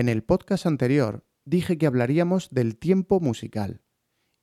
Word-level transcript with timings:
En 0.00 0.08
el 0.08 0.22
podcast 0.22 0.64
anterior 0.64 1.26
dije 1.44 1.76
que 1.76 1.86
hablaríamos 1.86 2.48
del 2.50 2.78
tiempo 2.78 3.20
musical. 3.20 3.82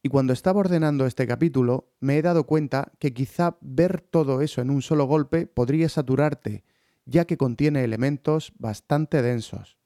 Y 0.04 0.10
cuando 0.10 0.32
estaba 0.32 0.60
ordenando 0.60 1.08
este 1.08 1.26
capítulo 1.26 1.96
me 2.00 2.20
he 2.20 2.22
dado 2.22 2.46
cuenta 2.46 2.92
que 3.00 3.12
quizá 3.12 3.58
ver 3.62 4.02
todo 4.02 4.42
eso 4.42 4.62
en 4.62 4.70
un 4.70 4.84
solo 4.84 5.06
golpe 5.06 5.48
podría 5.48 5.90
saturarte, 5.90 6.64
ya 7.06 7.26
que 7.26 7.38
contiene 7.38 7.84
elementos 7.84 8.54
bastante 8.60 9.24
densos. 9.24 9.80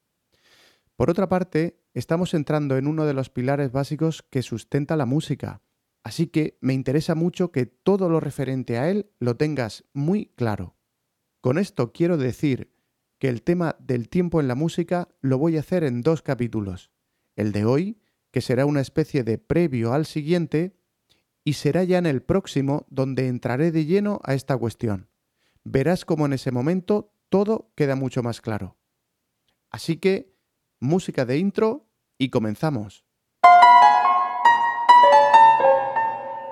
Por 0.98 1.10
otra 1.10 1.30
parte, 1.30 1.80
estamos 1.94 2.34
entrando 2.34 2.76
en 2.76 2.86
uno 2.86 3.06
de 3.06 3.14
los 3.14 3.30
pilares 3.30 3.72
básicos 3.72 4.24
que 4.30 4.42
sustenta 4.42 4.98
la 4.98 5.06
música, 5.06 5.62
así 6.04 6.28
que 6.28 6.58
me 6.60 6.74
interesa 6.74 7.16
mucho 7.16 7.54
que 7.54 7.66
todo 7.66 8.10
lo 8.10 8.20
referente 8.20 8.78
a 8.78 8.90
él 8.90 9.10
lo 9.20 9.38
tengas 9.38 9.86
muy 9.94 10.34
claro. 10.36 10.76
Con 11.40 11.58
esto 11.58 11.94
quiero 11.94 12.18
decir 12.18 12.71
que 13.22 13.30
el 13.30 13.44
tema 13.44 13.76
del 13.78 14.10
tiempo 14.10 14.42
en 14.42 14.48
la 14.48 14.56
música 14.56 15.08
lo 15.22 15.38
voy 15.38 15.56
a 15.56 15.60
hacer 15.60 15.84
en 15.84 16.02
dos 16.02 16.24
capítulos. 16.24 16.90
El 17.36 17.52
de 17.52 17.66
hoy, 17.66 18.02
que 18.32 18.42
será 18.42 18.66
una 18.66 18.82
especie 18.82 19.24
de 19.24 19.38
previo 19.38 19.94
al 19.94 20.08
siguiente, 20.08 20.76
y 21.44 21.54
será 21.54 21.84
ya 21.84 22.00
en 22.00 22.08
el 22.08 22.24
próximo 22.24 22.88
donde 22.90 23.28
entraré 23.28 23.72
de 23.72 23.86
lleno 23.86 24.22
a 24.24 24.34
esta 24.34 24.58
cuestión. 24.58 25.08
Verás 25.64 26.04
cómo 26.04 26.26
en 26.26 26.34
ese 26.34 26.50
momento 26.50 27.14
todo 27.30 27.72
queda 27.76 27.96
mucho 27.96 28.24
más 28.24 28.42
claro. 28.42 28.80
Así 29.70 29.98
que, 29.98 30.36
música 30.80 31.24
de 31.24 31.38
intro 31.38 31.92
y 32.18 32.30
comenzamos. 32.30 33.06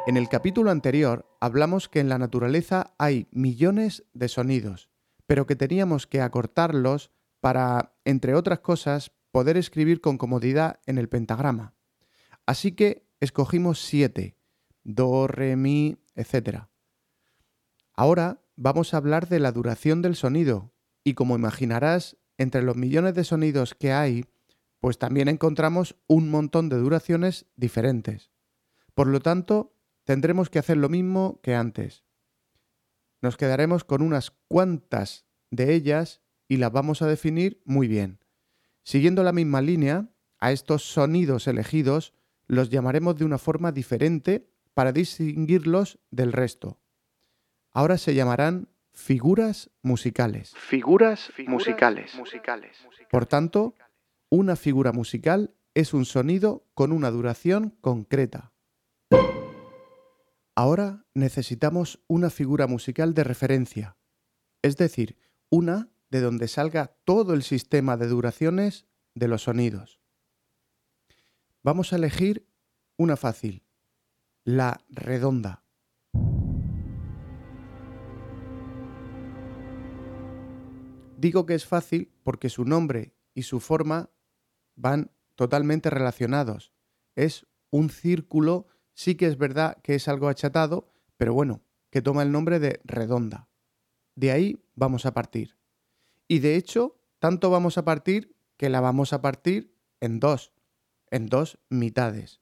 En 0.05 0.17
el 0.17 0.29
capítulo 0.29 0.69
anterior 0.69 1.25
hablamos 1.41 1.89
que 1.89 1.99
en 1.99 2.09
la 2.09 2.19
naturaleza 2.19 2.93
hay 2.99 3.27
millones 3.31 4.05
de 4.13 4.27
sonidos, 4.27 4.91
pero 5.29 5.45
que 5.45 5.55
teníamos 5.55 6.07
que 6.07 6.21
acortarlos 6.21 7.11
para, 7.39 7.93
entre 8.03 8.33
otras 8.33 8.61
cosas, 8.61 9.11
poder 9.29 9.57
escribir 9.57 10.01
con 10.01 10.17
comodidad 10.17 10.79
en 10.87 10.97
el 10.97 11.07
pentagrama. 11.07 11.75
Así 12.47 12.71
que 12.71 13.05
escogimos 13.19 13.79
siete, 13.79 14.39
do, 14.83 15.27
re, 15.27 15.55
mi, 15.55 15.99
etc. 16.15 16.63
Ahora 17.93 18.41
vamos 18.55 18.95
a 18.95 18.97
hablar 18.97 19.29
de 19.29 19.39
la 19.39 19.51
duración 19.51 20.01
del 20.01 20.15
sonido, 20.15 20.73
y 21.03 21.13
como 21.13 21.35
imaginarás, 21.35 22.17
entre 22.39 22.63
los 22.63 22.75
millones 22.75 23.13
de 23.13 23.23
sonidos 23.23 23.75
que 23.75 23.93
hay, 23.93 24.25
pues 24.79 24.97
también 24.97 25.27
encontramos 25.27 25.95
un 26.07 26.31
montón 26.31 26.69
de 26.69 26.77
duraciones 26.77 27.45
diferentes. 27.55 28.31
Por 28.95 29.05
lo 29.05 29.19
tanto, 29.19 29.75
tendremos 30.05 30.49
que 30.49 30.57
hacer 30.57 30.77
lo 30.77 30.89
mismo 30.89 31.39
que 31.43 31.53
antes. 31.53 32.03
Nos 33.21 33.37
quedaremos 33.37 33.83
con 33.83 34.01
unas 34.01 34.31
cuantas 34.47 35.25
de 35.51 35.73
ellas 35.73 36.21
y 36.47 36.57
las 36.57 36.71
vamos 36.71 37.01
a 37.01 37.07
definir 37.07 37.61
muy 37.65 37.87
bien. 37.87 38.19
Siguiendo 38.83 39.23
la 39.23 39.33
misma 39.33 39.61
línea, 39.61 40.09
a 40.39 40.51
estos 40.51 40.83
sonidos 40.83 41.47
elegidos 41.47 42.13
los 42.47 42.69
llamaremos 42.69 43.17
de 43.17 43.25
una 43.25 43.37
forma 43.37 43.71
diferente 43.71 44.49
para 44.73 44.91
distinguirlos 44.91 45.99
del 46.09 46.31
resto. 46.31 46.79
Ahora 47.71 47.97
se 47.97 48.15
llamarán 48.15 48.69
figuras 48.93 49.69
musicales. 49.83 50.53
Figuras, 50.55 51.31
musicales. 51.47 52.11
Por 53.11 53.25
tanto, 53.25 53.75
una 54.29 54.55
figura 54.55 54.91
musical 54.91 55.53
es 55.73 55.93
un 55.93 56.05
sonido 56.05 56.65
con 56.73 56.91
una 56.91 57.11
duración 57.11 57.75
concreta. 57.81 58.51
Ahora 60.61 61.05
necesitamos 61.13 62.03
una 62.07 62.29
figura 62.29 62.67
musical 62.67 63.13
de 63.13 63.23
referencia, 63.23 63.95
es 64.61 64.75
decir, 64.75 65.17
una 65.49 65.89
de 66.09 66.19
donde 66.19 66.49
salga 66.49 66.97
todo 67.05 67.33
el 67.33 67.43
sistema 67.43 67.95
de 67.95 68.09
duraciones 68.09 68.85
de 69.15 69.29
los 69.29 69.43
sonidos. 69.43 70.01
Vamos 71.63 71.93
a 71.93 71.95
elegir 71.95 72.45
una 72.97 73.15
fácil, 73.15 73.63
la 74.43 74.83
redonda. 74.89 75.63
Digo 81.15 81.45
que 81.45 81.55
es 81.55 81.65
fácil 81.65 82.11
porque 82.21 82.49
su 82.49 82.65
nombre 82.65 83.15
y 83.33 83.43
su 83.43 83.61
forma 83.61 84.09
van 84.75 85.09
totalmente 85.35 85.89
relacionados. 85.89 86.73
Es 87.15 87.47
un 87.69 87.89
círculo 87.89 88.67
Sí 88.99 89.15
que 89.15 89.27
es 89.27 89.37
verdad 89.37 89.77
que 89.81 89.95
es 89.95 90.09
algo 90.09 90.27
achatado, 90.27 90.91
pero 91.15 91.33
bueno, 91.33 91.61
que 91.89 92.01
toma 92.01 92.21
el 92.21 92.33
nombre 92.33 92.59
de 92.59 92.81
redonda. 92.83 93.47
De 94.15 94.29
ahí 94.29 94.61
vamos 94.75 95.05
a 95.05 95.13
partir. 95.13 95.55
Y 96.27 96.39
de 96.39 96.57
hecho, 96.57 96.99
tanto 97.17 97.49
vamos 97.49 97.77
a 97.77 97.85
partir 97.85 98.35
que 98.57 98.67
la 98.67 98.81
vamos 98.81 99.13
a 99.13 99.21
partir 99.21 99.73
en 100.01 100.19
dos, 100.19 100.51
en 101.11 101.27
dos 101.27 101.59
mitades. 101.69 102.41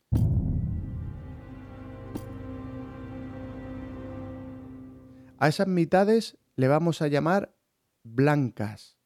A 5.38 5.48
esas 5.48 5.68
mitades 5.68 6.40
le 6.56 6.68
vamos 6.68 7.04
a 7.04 7.08
llamar 7.08 7.56
blancas. 8.02 8.98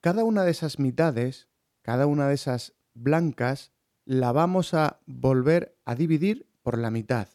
Cada 0.00 0.22
una 0.22 0.44
de 0.44 0.52
esas 0.52 0.78
mitades, 0.78 1.48
cada 1.82 2.06
una 2.06 2.28
de 2.28 2.34
esas 2.34 2.74
blancas, 2.94 3.72
la 4.04 4.32
vamos 4.32 4.74
a 4.74 5.00
volver 5.06 5.76
a 5.84 5.94
dividir 5.94 6.48
por 6.62 6.78
la 6.78 6.90
mitad. 6.90 7.28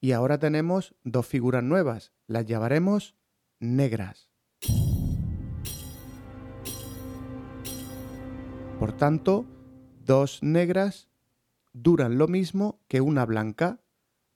Y 0.00 0.12
ahora 0.12 0.38
tenemos 0.38 0.94
dos 1.02 1.26
figuras 1.26 1.62
nuevas. 1.62 2.12
Las 2.26 2.46
llamaremos 2.46 3.14
negras. 3.58 4.30
Por 8.78 8.92
tanto, 8.92 9.46
dos 10.04 10.42
negras 10.42 11.08
duran 11.72 12.18
lo 12.18 12.28
mismo 12.28 12.80
que 12.88 13.00
una 13.00 13.24
blanca 13.24 13.80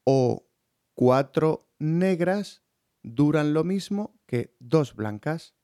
o 0.04 0.46
cuatro 0.94 1.68
negras 1.78 2.62
duran 3.02 3.52
lo 3.52 3.64
mismo 3.64 4.14
que 4.26 4.56
dos 4.58 4.94
blancas. 4.94 5.54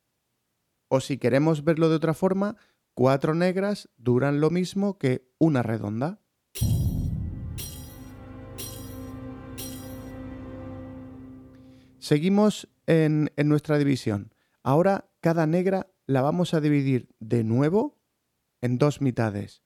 O 0.89 1.01
si 1.01 1.19
queremos 1.19 1.65
verlo 1.65 1.89
de 1.89 1.97
otra 1.97 2.15
forma, 2.15 2.57
Cuatro 2.97 3.35
negras 3.35 3.89
duran 3.97 4.39
lo 4.39 4.51
mismo 4.51 4.99
que 4.99 5.29
una 5.39 5.65
redonda. 5.65 6.21
Seguimos 11.99 12.69
en, 12.87 13.33
en, 13.35 13.49
nuestra 13.49 13.79
división. 13.79 14.33
Ahora 14.63 15.11
cada 15.21 15.49
negra 15.49 15.91
la 16.07 16.23
vamos 16.23 16.55
a 16.55 16.61
dividir 16.61 17.09
de 17.19 17.43
nuevo 17.43 17.99
en 18.61 18.79
dos 18.79 19.01
mitades. 19.01 19.65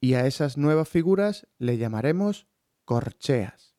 Y 0.00 0.14
a 0.14 0.26
esas 0.26 0.56
nuevas 0.56 0.88
figuras 0.88 1.46
le 1.58 1.76
llamaremos 1.76 2.46
corcheas. 2.86 3.76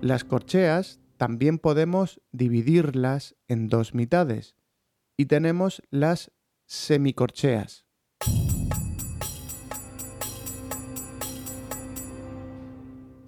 Las 0.00 0.22
corcheas 0.22 1.01
también 1.22 1.60
podemos 1.60 2.20
dividirlas 2.32 3.36
en 3.46 3.68
dos 3.68 3.94
mitades 3.94 4.56
y 5.16 5.26
tenemos 5.26 5.80
las 5.88 6.32
semicorcheas. 6.66 7.86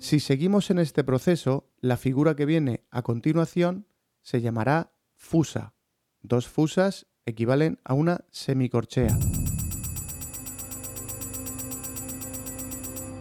Si 0.01 0.19
seguimos 0.19 0.71
en 0.71 0.81
este 0.81 1.05
proceso, 1.05 1.71
la 1.79 1.97
figura 1.97 2.35
que 2.35 2.47
viene 2.47 2.83
a 2.91 3.03
continuación 3.03 3.87
se 4.23 4.41
llamará 4.41 4.91
fusa. 5.15 5.77
Dos 6.21 6.49
fusas 6.49 7.07
equivalen 7.25 7.79
a 7.85 7.95
una 7.95 8.25
semicorchea. 8.33 9.17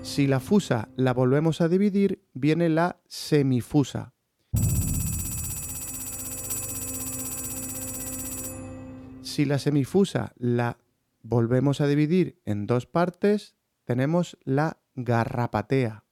Si 0.01 0.25
la 0.25 0.39
fusa 0.39 0.89
la 0.95 1.13
volvemos 1.13 1.61
a 1.61 1.67
dividir, 1.67 2.27
viene 2.33 2.69
la 2.69 2.99
semifusa. 3.07 4.13
Si 9.33 9.45
la 9.45 9.57
semifusa 9.57 10.31
la 10.37 10.77
volvemos 11.23 11.81
a 11.81 11.87
dividir 11.87 12.39
en 12.45 12.67
dos 12.67 12.85
partes, 12.85 13.55
tenemos 13.83 14.37
la 14.43 14.77
garrapatea. 14.93 16.03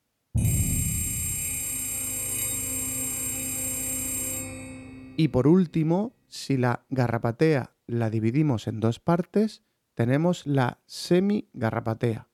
Y 5.17 5.27
por 5.27 5.45
último, 5.45 6.15
si 6.29 6.57
la 6.57 6.87
garrapatea 6.89 7.75
la 7.85 8.09
dividimos 8.09 8.65
en 8.65 8.79
dos 8.79 8.99
partes, 8.99 9.61
tenemos 9.93 10.47
la 10.47 10.81
semi-garrapatea. 10.87 12.27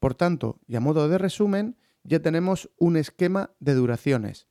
Por 0.00 0.14
tanto, 0.14 0.58
y 0.66 0.76
a 0.76 0.80
modo 0.80 1.06
de 1.10 1.18
resumen, 1.18 1.76
ya 2.02 2.20
tenemos 2.20 2.70
un 2.78 2.96
esquema 2.96 3.50
de 3.60 3.74
duraciones. 3.74 4.48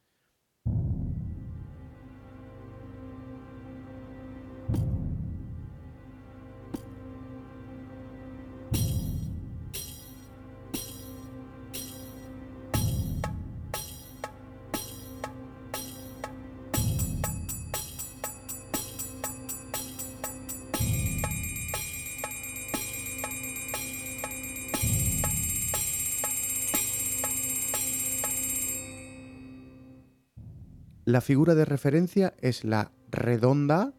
La 31.11 31.19
figura 31.19 31.55
de 31.55 31.65
referencia 31.65 32.33
es 32.39 32.63
la 32.63 32.93
redonda 33.09 33.91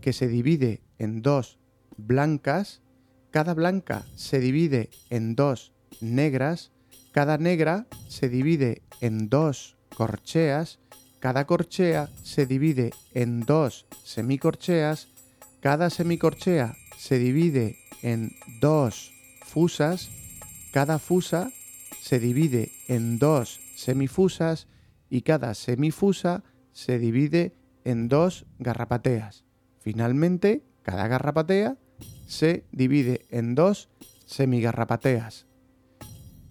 que 0.00 0.12
se 0.12 0.26
divide 0.26 0.82
en 0.98 1.22
dos 1.22 1.60
blancas, 1.96 2.82
cada 3.30 3.54
blanca 3.54 4.04
se 4.16 4.40
divide 4.40 4.90
en 5.08 5.36
dos 5.36 5.72
negras, 6.00 6.72
cada 7.12 7.38
negra 7.38 7.86
se 8.08 8.28
divide 8.28 8.82
en 9.00 9.28
dos 9.28 9.76
corcheas, 9.96 10.80
cada 11.20 11.46
corchea 11.46 12.08
se 12.24 12.44
divide 12.44 12.90
en 13.14 13.42
dos 13.42 13.86
semicorcheas, 14.02 15.06
cada 15.60 15.90
semicorchea 15.90 16.74
se 16.96 17.20
divide 17.20 17.78
en 18.02 18.32
dos 18.60 19.12
fusas, 19.44 20.10
cada 20.72 20.98
fusa 20.98 21.52
se 22.02 22.18
divide 22.18 22.72
en 22.88 23.20
dos 23.20 23.60
semifusas 23.76 24.66
y 25.10 25.22
cada 25.22 25.54
semifusa 25.54 26.44
se 26.72 26.98
divide 26.98 27.54
en 27.84 28.08
dos 28.08 28.46
garrapateas. 28.58 29.44
Finalmente, 29.80 30.64
cada 30.82 31.08
garrapatea 31.08 31.76
se 32.26 32.64
divide 32.72 33.26
en 33.30 33.54
dos 33.54 33.88
semigarrapateas. 34.26 35.46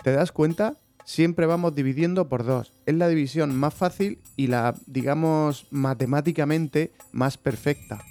¿Te 0.04 0.12
das 0.12 0.32
cuenta? 0.32 0.78
Siempre 1.06 1.46
vamos 1.46 1.74
dividiendo 1.74 2.28
por 2.28 2.44
dos. 2.44 2.74
Es 2.86 2.96
la 2.96 3.08
división 3.08 3.56
más 3.56 3.74
fácil 3.74 4.22
y 4.36 4.48
la, 4.48 4.76
digamos, 4.88 5.68
matemáticamente 5.72 6.92
más 7.12 7.38
perfecta. 7.38 8.04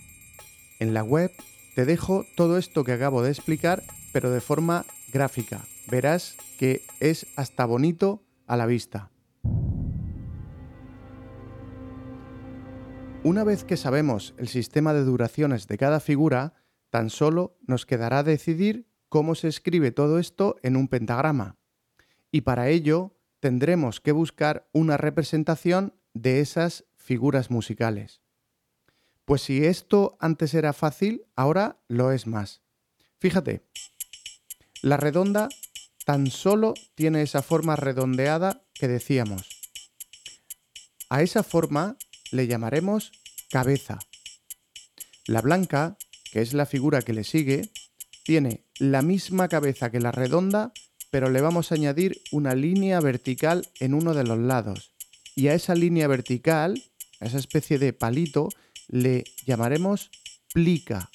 En 0.78 0.94
la 0.94 1.02
web 1.02 1.30
te 1.74 1.84
dejo 1.84 2.24
todo 2.36 2.56
esto 2.56 2.84
que 2.84 2.92
acabo 2.92 3.22
de 3.22 3.30
explicar, 3.30 3.82
pero 4.12 4.30
de 4.30 4.40
forma 4.40 4.86
gráfica. 5.12 5.64
Verás 5.90 6.36
que 6.58 6.82
es 7.00 7.26
hasta 7.36 7.66
bonito 7.66 8.22
a 8.46 8.56
la 8.56 8.66
vista. 8.66 9.10
Una 13.26 13.42
vez 13.42 13.64
que 13.64 13.76
sabemos 13.76 14.34
el 14.38 14.46
sistema 14.46 14.94
de 14.94 15.02
duraciones 15.02 15.66
de 15.66 15.76
cada 15.78 15.98
figura, 15.98 16.54
tan 16.90 17.10
solo 17.10 17.58
nos 17.66 17.84
quedará 17.84 18.22
decidir 18.22 18.86
cómo 19.08 19.34
se 19.34 19.48
escribe 19.48 19.90
todo 19.90 20.20
esto 20.20 20.54
en 20.62 20.76
un 20.76 20.86
pentagrama. 20.86 21.56
Y 22.30 22.42
para 22.42 22.68
ello 22.68 23.18
tendremos 23.40 24.00
que 24.00 24.12
buscar 24.12 24.68
una 24.70 24.96
representación 24.96 25.92
de 26.14 26.38
esas 26.38 26.84
figuras 26.98 27.50
musicales. 27.50 28.22
Pues 29.24 29.42
si 29.42 29.64
esto 29.64 30.16
antes 30.20 30.54
era 30.54 30.72
fácil, 30.72 31.26
ahora 31.34 31.80
lo 31.88 32.12
es 32.12 32.28
más. 32.28 32.62
Fíjate, 33.18 33.66
la 34.82 34.98
redonda 34.98 35.48
tan 36.04 36.28
solo 36.28 36.74
tiene 36.94 37.22
esa 37.22 37.42
forma 37.42 37.74
redondeada 37.74 38.62
que 38.72 38.86
decíamos. 38.86 39.48
A 41.10 41.22
esa 41.22 41.42
forma 41.42 41.96
le 42.36 42.46
llamaremos 42.46 43.12
cabeza. 43.50 43.98
La 45.26 45.40
blanca, 45.40 45.96
que 46.30 46.40
es 46.40 46.54
la 46.54 46.66
figura 46.66 47.02
que 47.02 47.12
le 47.12 47.24
sigue, 47.24 47.70
tiene 48.24 48.64
la 48.78 49.02
misma 49.02 49.48
cabeza 49.48 49.90
que 49.90 50.00
la 50.00 50.12
redonda, 50.12 50.72
pero 51.10 51.30
le 51.30 51.40
vamos 51.40 51.72
a 51.72 51.76
añadir 51.76 52.20
una 52.32 52.54
línea 52.54 53.00
vertical 53.00 53.68
en 53.80 53.94
uno 53.94 54.14
de 54.14 54.24
los 54.24 54.38
lados. 54.38 54.92
Y 55.34 55.48
a 55.48 55.54
esa 55.54 55.74
línea 55.74 56.06
vertical, 56.08 56.82
a 57.20 57.26
esa 57.26 57.38
especie 57.38 57.78
de 57.78 57.92
palito, 57.92 58.48
le 58.88 59.24
llamaremos 59.46 60.10
plica. 60.52 61.10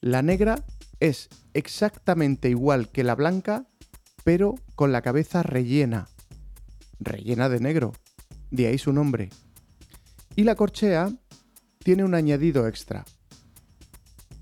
La 0.00 0.22
negra 0.22 0.64
es 1.00 1.28
exactamente 1.54 2.48
igual 2.48 2.90
que 2.90 3.04
la 3.04 3.14
blanca, 3.14 3.66
pero 4.24 4.54
con 4.74 4.92
la 4.92 5.02
cabeza 5.02 5.42
rellena. 5.42 6.08
Rellena 7.00 7.48
de 7.48 7.60
negro. 7.60 7.92
De 8.50 8.66
ahí 8.66 8.78
su 8.78 8.92
nombre. 8.92 9.30
Y 10.38 10.44
la 10.44 10.54
corchea 10.54 11.10
tiene 11.80 12.04
un 12.04 12.14
añadido 12.14 12.68
extra. 12.68 13.04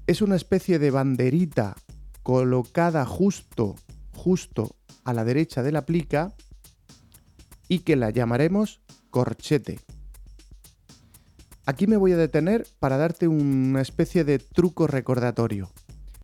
Es 0.06 0.20
una 0.20 0.36
especie 0.36 0.78
de 0.78 0.90
banderita 0.90 1.74
colocada 2.22 3.06
justo, 3.06 3.76
justo 4.12 4.76
a 5.04 5.14
la 5.14 5.24
derecha 5.24 5.62
de 5.62 5.72
la 5.72 5.86
plica 5.86 6.34
y 7.66 7.78
que 7.78 7.96
la 7.96 8.10
llamaremos 8.10 8.82
corchete. 9.08 9.80
Aquí 11.64 11.86
me 11.86 11.96
voy 11.96 12.12
a 12.12 12.18
detener 12.18 12.66
para 12.78 12.98
darte 12.98 13.26
una 13.26 13.80
especie 13.80 14.22
de 14.24 14.38
truco 14.38 14.86
recordatorio. 14.86 15.72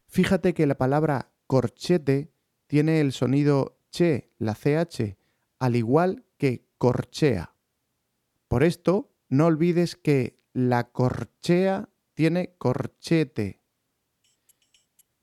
Fíjate 0.06 0.52
que 0.52 0.66
la 0.66 0.76
palabra 0.76 1.32
corchete 1.46 2.30
tiene 2.66 3.00
el 3.00 3.12
sonido 3.12 3.78
che, 3.90 4.34
la 4.36 4.54
ch, 4.54 5.16
al 5.58 5.76
igual 5.76 6.26
que 6.36 6.68
corchea. 6.76 7.54
Por 8.48 8.64
esto, 8.64 9.11
no 9.32 9.46
olvides 9.46 9.96
que 9.96 10.38
la 10.52 10.90
corchea 10.90 11.88
tiene 12.12 12.54
corchete. 12.58 13.62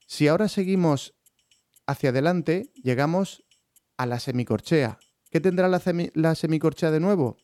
Si 0.07 0.27
ahora 0.27 0.47
seguimos 0.50 1.13
hacia 1.85 2.09
adelante, 2.09 2.71
llegamos 2.73 3.44
a 3.97 4.07
la 4.07 4.19
semicorchea. 4.19 4.97
¿Qué 5.29 5.39
tendrá 5.39 5.67
la, 5.67 5.79
la, 6.15 6.33
semicorchea 6.33 6.89
de 6.89 7.00
nuevo? 7.00 7.38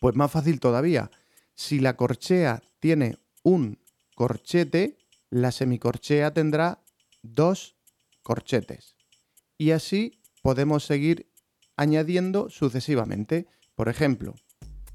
Pues 0.00 0.16
más 0.16 0.32
fácil 0.32 0.58
todavía. 0.58 1.08
Si 1.54 1.78
la 1.78 1.96
corchea 1.96 2.64
tiene 2.80 3.18
un 3.44 3.78
corchete, 4.16 4.98
la 5.30 5.52
semicorchea 5.52 6.34
tendrá 6.34 6.82
dos 7.22 7.76
corchetes. 8.24 8.96
Y 9.56 9.70
así 9.70 10.20
podemos 10.42 10.84
seguir 10.84 11.30
añadiendo 11.76 12.50
sucesivamente. 12.50 13.46
Por 13.76 13.88
ejemplo, 13.88 14.34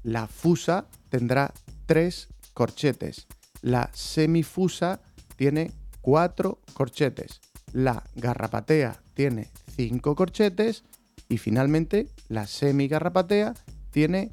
la 0.06 0.28
fusa 0.28 0.86
tendrá 1.08 1.52
tres 1.86 2.28
corchetes. 2.54 3.26
La 3.60 3.90
semifusa 3.92 5.00
tiene 5.34 5.72
cuatro 6.00 6.60
corchetes. 6.74 7.40
La 7.72 8.04
garrapatea 8.14 9.02
tiene 9.14 9.50
cinco 9.74 10.14
corchetes. 10.14 10.84
Y 11.28 11.38
finalmente 11.38 12.08
la 12.28 12.46
semigarrapatea 12.46 13.54
tiene 13.90 14.30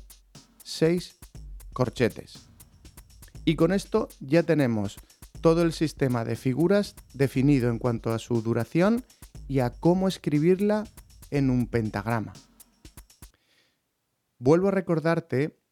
seis 0.64 1.16
corchetes. 1.74 2.48
Y 3.44 3.56
con 3.56 3.74
esto 3.74 4.10
ya 4.20 4.44
tenemos 4.44 4.98
todo 5.42 5.64
el 5.64 5.74
sistema 5.74 6.24
de 6.24 6.36
figuras 6.36 6.94
definido 7.16 7.72
en 7.72 7.80
cuanto 7.80 8.14
a 8.14 8.20
su 8.20 8.44
duración 8.44 9.04
y 9.48 9.58
a 9.58 9.72
cómo 9.72 10.08
escribirla 10.08 10.84
en 11.32 11.50
un 11.50 11.66
pentagrama. 11.66 12.34
Vuelvo 14.38 14.68
a 14.68 14.72
recordarte 14.72 15.63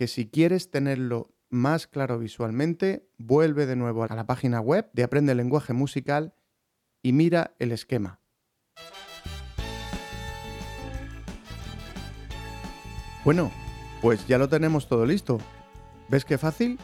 que 0.00 0.08
si 0.08 0.30
quieres 0.30 0.70
tenerlo 0.70 1.36
más 1.50 1.86
claro 1.86 2.18
visualmente, 2.18 3.06
vuelve 3.18 3.66
de 3.66 3.76
nuevo 3.76 4.04
a 4.04 4.16
la 4.16 4.26
página 4.26 4.58
web 4.58 4.88
de 4.94 5.02
Aprende 5.02 5.34
Lenguaje 5.34 5.74
Musical 5.74 6.32
y 7.02 7.12
mira 7.12 7.54
el 7.58 7.70
esquema. 7.70 8.18
Bueno, 13.26 13.52
pues 14.00 14.26
ya 14.26 14.38
lo 14.38 14.48
tenemos 14.48 14.88
todo 14.88 15.04
listo. 15.04 15.36
¿Ves 16.08 16.24
qué 16.24 16.38
fácil? 16.38 16.78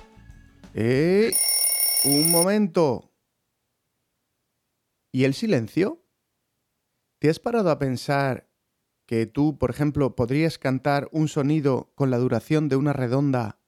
¡Eh! 0.74 1.32
¡Un 2.04 2.30
momento! 2.30 3.14
¿Y 5.10 5.24
el 5.24 5.32
silencio? 5.32 6.04
¿Te 7.18 7.30
has 7.30 7.38
parado 7.38 7.70
a 7.70 7.78
pensar 7.78 8.45
que 9.06 9.26
tú, 9.26 9.56
por 9.56 9.70
ejemplo, 9.70 10.16
podrías 10.16 10.58
cantar 10.58 11.08
un 11.12 11.28
sonido 11.28 11.92
con 11.94 12.10
la 12.10 12.18
duración 12.18 12.68
de 12.68 12.76
una 12.76 12.92
redonda, 12.92 13.58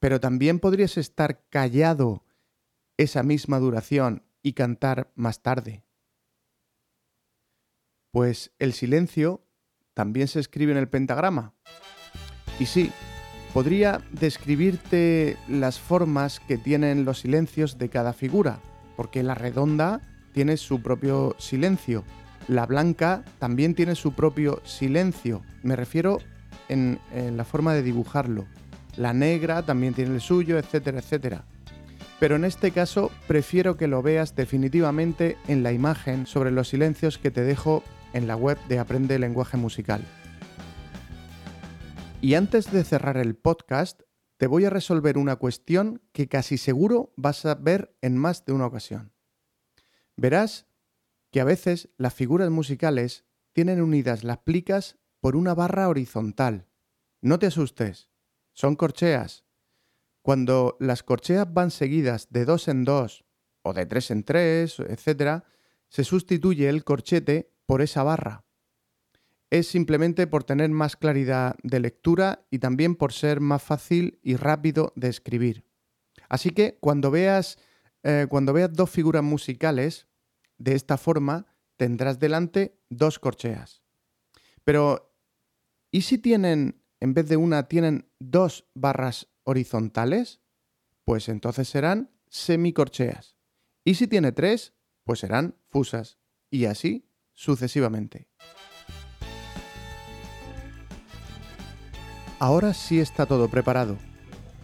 pero 0.00 0.20
también 0.20 0.58
podrías 0.58 0.98
estar 0.98 1.44
callado 1.48 2.24
esa 2.96 3.22
misma 3.22 3.58
duración 3.58 4.24
y 4.42 4.52
cantar 4.52 5.12
más 5.14 5.42
tarde. 5.42 5.84
Pues 8.10 8.52
el 8.58 8.72
silencio 8.72 9.42
también 9.94 10.28
se 10.28 10.40
escribe 10.40 10.72
en 10.72 10.78
el 10.78 10.88
pentagrama. 10.88 11.54
Y 12.58 12.66
sí, 12.66 12.90
podría 13.52 14.02
describirte 14.12 15.36
las 15.48 15.78
formas 15.78 16.40
que 16.40 16.58
tienen 16.58 17.04
los 17.04 17.20
silencios 17.20 17.78
de 17.78 17.88
cada 17.88 18.12
figura, 18.12 18.60
porque 18.96 19.22
la 19.22 19.34
redonda 19.34 20.00
tiene 20.32 20.56
su 20.56 20.82
propio 20.82 21.34
silencio, 21.38 22.04
la 22.48 22.66
blanca 22.66 23.24
también 23.38 23.74
tiene 23.74 23.94
su 23.94 24.12
propio 24.12 24.60
silencio. 24.64 25.42
Me 25.62 25.76
refiero 25.76 26.18
en, 26.68 27.00
la 27.36 27.44
forma 27.44 27.74
de 27.74 27.82
dibujarlo. 27.82 28.46
La 28.96 29.12
negra 29.12 29.62
también 29.62 29.94
tiene 29.94 30.14
el 30.14 30.20
suyo, 30.20 30.58
etcétera, 30.58 30.98
etcétera. 30.98 31.44
Pero 32.18 32.36
en 32.36 32.44
este 32.44 32.70
caso 32.70 33.10
prefiero 33.26 33.76
que 33.76 33.88
lo 33.88 34.02
veas 34.02 34.34
definitivamente 34.34 35.36
en 35.48 35.62
la 35.62 35.72
imagen 35.72 36.26
sobre 36.26 36.50
los 36.50 36.68
silencios 36.68 37.18
que 37.18 37.30
te 37.30 37.42
dejo 37.42 37.82
en 38.14 38.26
la 38.26 38.36
web 38.36 38.58
de 38.68 38.78
Aprende 38.78 39.18
Lenguaje 39.18 39.58
Musical. 39.58 40.02
Y 42.22 42.34
antes 42.34 42.72
de 42.72 42.84
cerrar 42.84 43.18
el 43.18 43.36
podcast, 43.36 44.00
te 44.38 44.46
voy 44.46 44.64
a 44.64 44.70
resolver 44.70 45.18
una 45.18 45.36
cuestión 45.36 46.02
que 46.12 46.28
casi 46.28 46.56
seguro 46.56 47.12
vas 47.16 47.44
a 47.44 47.54
ver 47.54 47.94
en 48.00 48.16
más 48.16 48.44
de 48.46 48.52
una 48.52 48.66
ocasión. 48.66 49.12
Verás 50.16 50.65
que 51.36 51.42
a 51.42 51.44
veces 51.44 51.90
las 51.98 52.14
figuras 52.14 52.48
musicales 52.48 53.26
tienen 53.52 53.82
unidas 53.82 54.24
las 54.24 54.38
plicas 54.38 54.96
por 55.20 55.36
una 55.36 55.54
barra 55.54 55.90
horizontal. 55.90 56.66
No 57.20 57.38
te 57.38 57.44
asustes, 57.44 58.08
son 58.54 58.74
corcheas. 58.74 59.44
Cuando 60.22 60.78
las 60.80 61.02
corcheas 61.02 61.52
van 61.52 61.70
seguidas 61.70 62.28
de 62.30 62.46
dos 62.46 62.68
en 62.68 62.86
dos 62.86 63.26
o 63.60 63.74
de 63.74 63.84
tres 63.84 64.10
en 64.10 64.24
tres, 64.24 64.80
etc., 64.80 65.44
se 65.90 66.04
sustituye 66.04 66.70
el 66.70 66.84
corchete 66.84 67.52
por 67.66 67.82
esa 67.82 68.02
barra. 68.02 68.46
Es 69.50 69.68
simplemente 69.68 70.26
por 70.26 70.42
tener 70.42 70.70
más 70.70 70.96
claridad 70.96 71.56
de 71.62 71.80
lectura 71.80 72.46
y 72.50 72.60
también 72.60 72.94
por 72.94 73.12
ser 73.12 73.40
más 73.40 73.62
fácil 73.62 74.20
y 74.22 74.36
rápido 74.36 74.94
de 74.96 75.08
escribir. 75.08 75.66
Así 76.30 76.52
que 76.52 76.78
cuando 76.80 77.10
veas, 77.10 77.58
eh, 78.04 78.24
cuando 78.26 78.54
veas 78.54 78.72
dos 78.72 78.88
figuras 78.88 79.22
musicales 79.22 80.08
de 80.58 80.74
esta 80.74 80.96
forma, 80.96 81.46
tendrás 81.76 82.18
delante 82.18 82.80
dos 82.88 83.18
corcheas. 83.18 83.82
Pero, 84.64 85.14
¿y 85.90 86.02
si 86.02 86.18
tienen, 86.18 86.82
en 87.00 87.14
vez 87.14 87.28
de 87.28 87.36
una, 87.36 87.68
tienen 87.68 88.10
dos 88.18 88.68
barras 88.74 89.28
horizontales? 89.44 90.40
Pues 91.04 91.28
entonces 91.28 91.68
serán 91.68 92.10
semicorcheas. 92.28 93.36
Y 93.84 93.94
si 93.94 94.08
tiene 94.08 94.32
tres, 94.32 94.74
pues 95.04 95.20
serán 95.20 95.56
fusas. 95.68 96.18
Y 96.50 96.64
así 96.64 97.08
sucesivamente. 97.32 98.28
Ahora 102.38 102.74
sí 102.74 103.00
está 103.00 103.26
todo 103.26 103.48
preparado. 103.48 103.96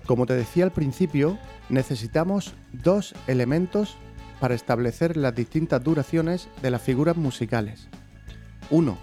Como 0.06 0.26
te 0.26 0.34
decía 0.34 0.64
al 0.64 0.72
principio, 0.72 1.38
necesitamos 1.68 2.54
dos 2.72 3.14
elementos 3.26 3.96
para 4.42 4.56
establecer 4.56 5.16
las 5.16 5.37
distintas 5.37 5.84
duraciones 5.84 6.49
de 6.62 6.72
las 6.72 6.82
figuras 6.82 7.16
musicales. 7.16 7.87
Uno 8.70 8.99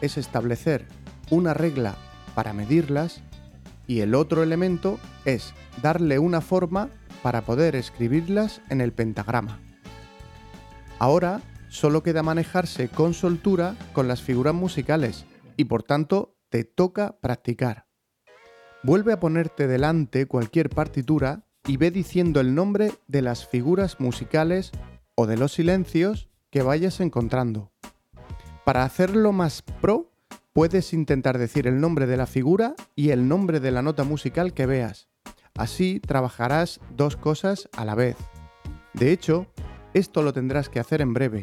es 0.00 0.18
establecer 0.18 0.88
una 1.30 1.54
regla 1.54 1.94
para 2.34 2.52
medirlas 2.52 3.22
y 3.86 4.00
el 4.00 4.12
otro 4.16 4.42
elemento 4.42 4.98
es 5.24 5.54
darle 5.82 6.18
una 6.18 6.40
forma 6.40 6.88
para 7.22 7.42
poder 7.42 7.76
escribirlas 7.76 8.60
en 8.68 8.80
el 8.80 8.92
pentagrama. 8.92 9.60
Ahora 10.98 11.42
solo 11.68 12.02
queda 12.02 12.24
manejarse 12.24 12.88
con 12.88 13.14
soltura 13.14 13.76
con 13.92 14.08
las 14.08 14.20
figuras 14.20 14.54
musicales 14.54 15.26
y 15.56 15.66
por 15.66 15.84
tanto 15.84 16.34
te 16.48 16.64
toca 16.64 17.20
practicar. 17.20 17.86
Vuelve 18.82 19.12
a 19.12 19.20
ponerte 19.20 19.68
delante 19.68 20.26
cualquier 20.26 20.70
partitura 20.70 21.45
y 21.66 21.76
ve 21.76 21.90
diciendo 21.90 22.40
el 22.40 22.54
nombre 22.54 22.92
de 23.08 23.22
las 23.22 23.46
figuras 23.46 24.00
musicales 24.00 24.70
o 25.14 25.26
de 25.26 25.36
los 25.36 25.52
silencios 25.52 26.28
que 26.50 26.62
vayas 26.62 27.00
encontrando. 27.00 27.72
Para 28.64 28.84
hacerlo 28.84 29.32
más 29.32 29.62
pro, 29.62 30.10
puedes 30.52 30.92
intentar 30.92 31.38
decir 31.38 31.66
el 31.66 31.80
nombre 31.80 32.06
de 32.06 32.16
la 32.16 32.26
figura 32.26 32.74
y 32.94 33.10
el 33.10 33.28
nombre 33.28 33.60
de 33.60 33.70
la 33.70 33.82
nota 33.82 34.04
musical 34.04 34.54
que 34.54 34.66
veas. 34.66 35.08
Así 35.54 36.00
trabajarás 36.00 36.80
dos 36.96 37.16
cosas 37.16 37.68
a 37.76 37.84
la 37.84 37.94
vez. 37.94 38.16
De 38.94 39.12
hecho, 39.12 39.46
esto 39.94 40.22
lo 40.22 40.32
tendrás 40.32 40.68
que 40.68 40.80
hacer 40.80 41.00
en 41.00 41.14
breve. 41.14 41.42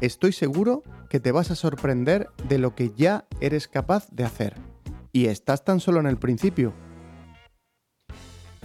Estoy 0.00 0.32
seguro 0.32 0.82
que 1.08 1.20
te 1.20 1.32
vas 1.32 1.50
a 1.50 1.56
sorprender 1.56 2.28
de 2.48 2.58
lo 2.58 2.74
que 2.74 2.92
ya 2.96 3.26
eres 3.40 3.68
capaz 3.68 4.08
de 4.10 4.24
hacer. 4.24 4.54
Y 5.12 5.26
estás 5.26 5.64
tan 5.64 5.80
solo 5.80 6.00
en 6.00 6.06
el 6.06 6.16
principio. 6.16 6.72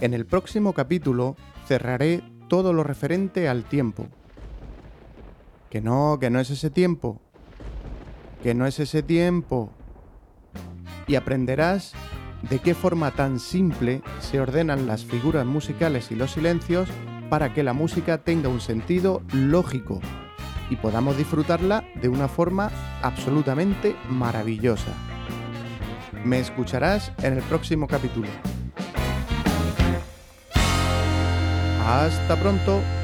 En 0.00 0.14
el 0.14 0.26
próximo 0.26 0.74
capítulo 0.74 1.34
cerraré 1.66 2.22
todo 2.46 2.72
lo 2.72 2.84
referente 2.84 3.48
al 3.48 3.64
tiempo. 3.64 4.06
Que 5.70 5.80
no, 5.80 6.18
que 6.20 6.30
no 6.30 6.38
es 6.38 6.50
ese 6.50 6.70
tiempo. 6.70 7.20
Que 8.42 8.54
no 8.54 8.66
es 8.66 8.78
ese 8.78 9.02
tiempo. 9.02 9.72
Y 11.08 11.16
aprenderás 11.16 11.94
de 12.48 12.60
qué 12.60 12.74
forma 12.74 13.10
tan 13.10 13.40
simple 13.40 14.02
se 14.20 14.40
ordenan 14.40 14.86
las 14.86 15.04
figuras 15.04 15.44
musicales 15.44 16.12
y 16.12 16.14
los 16.14 16.30
silencios 16.30 16.88
para 17.28 17.52
que 17.52 17.64
la 17.64 17.72
música 17.72 18.18
tenga 18.18 18.48
un 18.48 18.60
sentido 18.60 19.22
lógico 19.32 20.00
y 20.70 20.76
podamos 20.76 21.16
disfrutarla 21.16 21.84
de 22.00 22.08
una 22.08 22.28
forma 22.28 22.70
absolutamente 23.02 23.96
maravillosa. 24.08 24.92
Me 26.24 26.38
escucharás 26.38 27.12
en 27.22 27.34
el 27.34 27.42
próximo 27.42 27.88
capítulo. 27.88 28.28
Hasta 31.88 32.36
pronto. 32.36 32.97